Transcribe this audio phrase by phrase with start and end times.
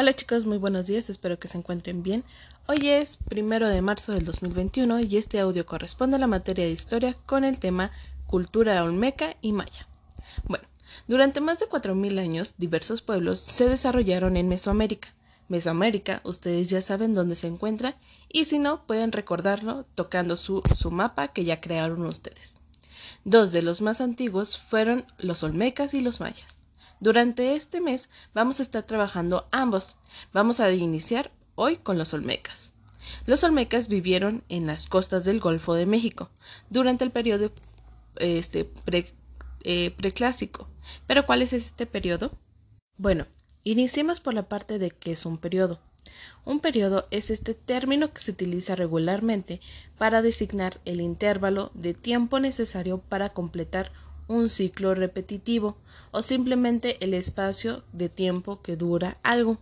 [0.00, 2.22] Hola chicos, muy buenos días, espero que se encuentren bien.
[2.68, 6.70] Hoy es primero de marzo del 2021 y este audio corresponde a la materia de
[6.70, 7.90] historia con el tema
[8.24, 9.88] cultura olmeca y maya.
[10.44, 10.64] Bueno,
[11.08, 15.08] durante más de 4.000 años diversos pueblos se desarrollaron en Mesoamérica.
[15.48, 17.96] Mesoamérica, ustedes ya saben dónde se encuentra
[18.28, 22.54] y si no, pueden recordarlo tocando su, su mapa que ya crearon ustedes.
[23.24, 26.58] Dos de los más antiguos fueron los olmecas y los mayas.
[27.00, 29.98] Durante este mes vamos a estar trabajando ambos.
[30.32, 32.72] Vamos a iniciar hoy con los olmecas.
[33.26, 36.30] Los olmecas vivieron en las costas del Golfo de México
[36.70, 37.52] durante el periodo
[38.16, 38.70] este,
[39.62, 40.68] eh, preclásico.
[41.06, 42.32] ¿Pero cuál es este periodo?
[42.96, 43.26] Bueno,
[43.64, 45.78] iniciemos por la parte de qué es un periodo.
[46.44, 49.60] Un periodo es este término que se utiliza regularmente
[49.98, 53.92] para designar el intervalo de tiempo necesario para completar
[54.28, 55.76] un ciclo repetitivo
[56.10, 59.58] o simplemente el espacio de tiempo que dura algo.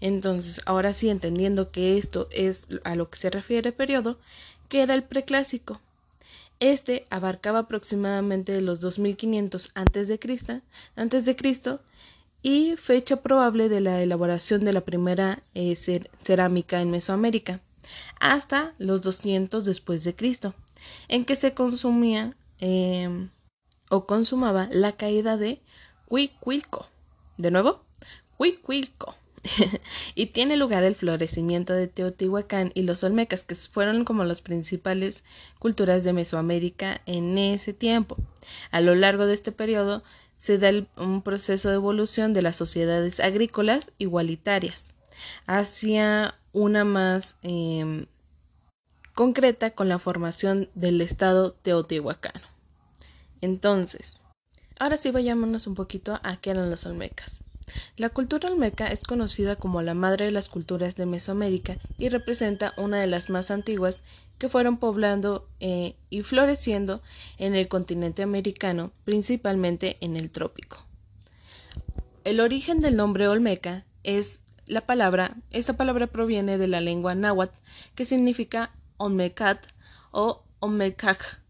[0.00, 4.18] Entonces, ahora sí, entendiendo que esto es a lo que se refiere periodo,
[4.68, 5.80] que era el preclásico.
[6.60, 10.60] Este abarcaba aproximadamente los 2500 antes de Cristo,
[10.94, 11.80] antes de Cristo
[12.42, 15.74] y fecha probable de la elaboración de la primera eh,
[16.20, 17.60] cerámica en Mesoamérica,
[18.20, 20.54] hasta los 200 después de Cristo,
[21.08, 23.30] en que se consumía em,
[23.90, 25.60] o consumaba la caída de
[26.08, 26.86] Huicuilco.
[27.36, 27.84] De nuevo,
[28.38, 29.14] Huicuilco.
[30.14, 35.24] y tiene lugar el florecimiento de Teotihuacán y los Olmecas, que fueron como las principales
[35.58, 38.16] culturas de Mesoamérica en ese tiempo.
[38.70, 40.02] A lo largo de este periodo
[40.36, 44.92] se da un proceso de evolución de las sociedades agrícolas igualitarias
[45.46, 48.06] hacia una más em,
[49.14, 52.53] concreta con la formación del Estado teotihuacano.
[53.44, 54.22] Entonces,
[54.78, 57.42] ahora sí vayámonos un poquito a qué eran los olmecas.
[57.98, 62.72] La cultura olmeca es conocida como la madre de las culturas de Mesoamérica y representa
[62.78, 64.00] una de las más antiguas
[64.38, 67.02] que fueron poblando eh, y floreciendo
[67.36, 70.86] en el continente americano, principalmente en el trópico.
[72.24, 77.58] El origen del nombre olmeca es la palabra, esta palabra proviene de la lengua náhuatl,
[77.94, 79.66] que significa olmecat
[80.12, 81.43] o olmecac,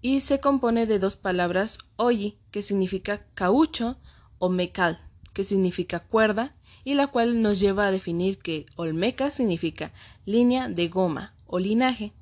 [0.00, 3.98] y se compone de dos palabras oyi, que significa caucho,
[4.38, 5.00] o mecal,
[5.32, 6.54] que significa cuerda,
[6.84, 9.92] y la cual nos lleva a definir que olmeca significa
[10.24, 12.12] línea de goma o linaje.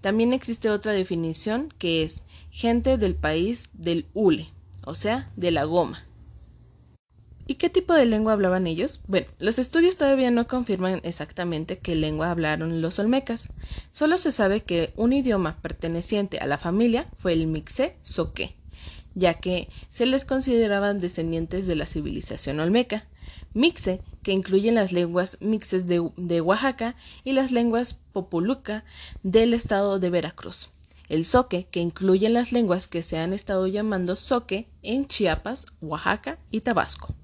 [0.00, 4.52] También existe otra definición que es gente del país del hule,
[4.84, 6.06] o sea, de la goma.
[7.46, 9.02] ¿Y qué tipo de lengua hablaban ellos?
[9.06, 13.50] Bueno, los estudios todavía no confirman exactamente qué lengua hablaron los olmecas.
[13.90, 18.56] Solo se sabe que un idioma perteneciente a la familia fue el mixé soque,
[19.14, 23.06] ya que se les consideraban descendientes de la civilización olmeca.
[23.52, 28.84] Mixe, que incluyen las lenguas mixes de, de Oaxaca y las lenguas populuca
[29.22, 30.70] del estado de Veracruz.
[31.10, 36.38] El soque, que incluye las lenguas que se han estado llamando soque en Chiapas, Oaxaca
[36.50, 37.14] y Tabasco.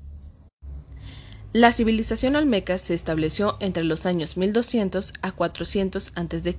[1.52, 6.56] La civilización olmeca se estableció entre los años 1200 a 400 a.C.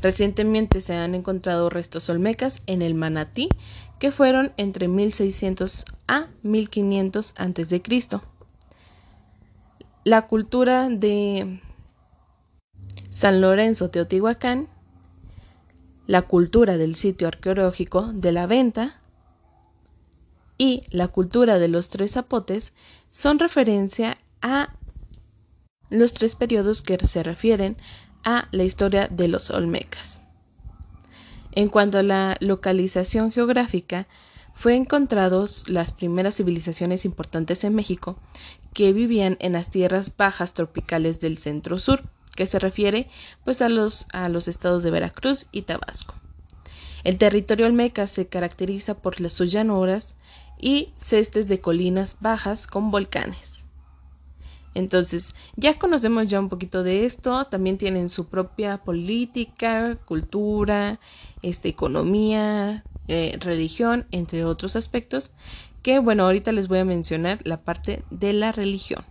[0.00, 3.50] Recientemente se han encontrado restos olmecas en el Manatí
[3.98, 7.82] que fueron entre 1600 a 1500 a.C.
[10.04, 11.60] La cultura de
[13.10, 14.68] San Lorenzo Teotihuacán,
[16.06, 19.01] la cultura del sitio arqueológico de la Venta,
[20.62, 22.72] y la cultura de los tres zapotes
[23.10, 24.76] son referencia a
[25.90, 27.76] los tres periodos que se refieren
[28.22, 30.20] a la historia de los olmecas.
[31.50, 34.06] En cuanto a la localización geográfica,
[34.54, 38.16] fue encontrados las primeras civilizaciones importantes en México
[38.72, 42.04] que vivían en las tierras bajas tropicales del centro sur,
[42.36, 43.08] que se refiere
[43.44, 46.21] pues a los, a los estados de Veracruz y Tabasco.
[47.04, 50.14] El territorio olmeca se caracteriza por sus llanuras
[50.58, 53.66] y cestes de colinas bajas con volcanes.
[54.74, 60.98] Entonces, ya conocemos ya un poquito de esto, también tienen su propia política, cultura,
[61.42, 65.32] este, economía, eh, religión, entre otros aspectos,
[65.82, 69.04] que bueno, ahorita les voy a mencionar la parte de la religión.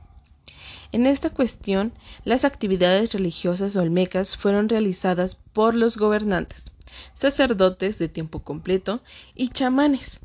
[0.92, 1.94] En esta cuestión,
[2.26, 6.72] las actividades religiosas olmecas fueron realizadas por los gobernantes,
[7.14, 9.02] sacerdotes de tiempo completo
[9.36, 10.22] y chamanes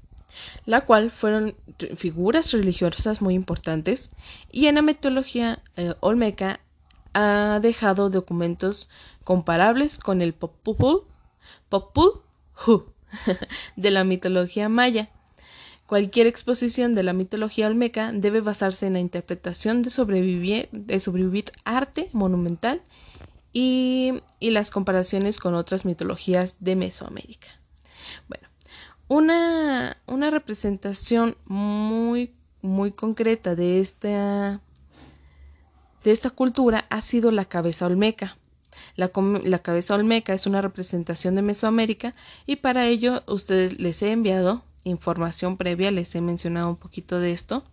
[0.66, 1.56] la cual fueron
[1.96, 4.10] figuras religiosas muy importantes
[4.52, 6.60] y en la mitología eh, olmeca
[7.14, 8.90] ha dejado documentos
[9.24, 11.04] comparables con el Popul,
[11.70, 12.20] Popul
[12.66, 12.84] Hu
[13.76, 15.08] de la mitología maya,
[15.86, 21.52] Cualquier exposición de la mitología olmeca debe basarse en la interpretación de sobrevivir, de sobrevivir
[21.64, 22.82] arte monumental
[23.58, 27.48] y, las comparaciones con otras mitologías de Mesoamérica.
[28.28, 28.46] Bueno,
[29.08, 34.60] una, una representación muy, muy concreta de esta,
[36.04, 38.36] de esta cultura ha sido la cabeza olmeca.
[38.94, 39.10] La,
[39.42, 42.14] la, cabeza olmeca es una representación de Mesoamérica
[42.44, 47.32] y para ello ustedes les he enviado información previa, les he mencionado un poquito de
[47.32, 47.64] esto.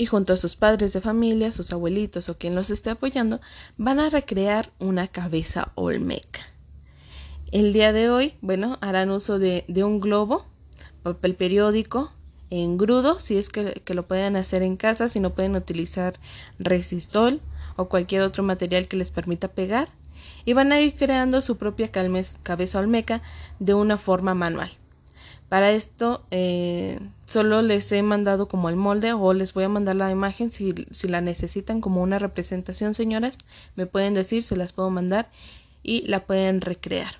[0.00, 3.38] Y junto a sus padres de familia, sus abuelitos o quien los esté apoyando,
[3.76, 6.40] van a recrear una cabeza olmeca.
[7.52, 10.46] El día de hoy, bueno, harán uso de, un globo,
[11.02, 12.10] papel periódico,
[12.48, 16.18] engrudo, si es que, que, lo pueden hacer en casa, si no pueden utilizar
[16.58, 17.42] resistol
[17.76, 19.88] o cualquier otro material que les permita pegar,
[20.46, 23.20] y van a ir creando su propia cabeza olmeca
[23.58, 24.79] de una forma manual.
[25.50, 29.96] Para esto eh, solo les he mandado como el molde o les voy a mandar
[29.96, 33.36] la imagen si, si la necesitan como una representación, señoras,
[33.74, 35.28] me pueden decir, se las puedo mandar
[35.82, 37.19] y la pueden recrear.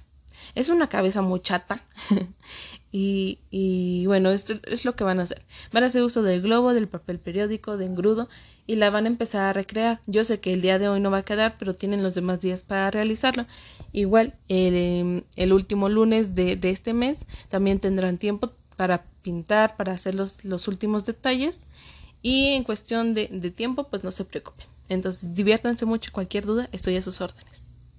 [0.55, 1.83] Es una cabeza muy chata
[2.93, 5.43] y, y, bueno, esto es lo que van a hacer.
[5.73, 8.29] Van a hacer uso del globo, del papel periódico, de engrudo
[8.67, 10.01] y la van a empezar a recrear.
[10.07, 12.41] Yo sé que el día de hoy no va a quedar, pero tienen los demás
[12.41, 13.47] días para realizarlo.
[13.93, 20.15] Igual el, em, último lunes de, este mes también tendrán tiempo para pintar, para hacer
[20.15, 21.61] los, los últimos detalles
[22.23, 24.67] y en cuestión de, de tiempo pues no se preocupen.
[24.89, 27.60] Entonces diviértanse mucho, cualquier duda estoy a sus órdenes.